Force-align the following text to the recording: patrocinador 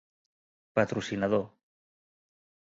patrocinador 0.75 1.45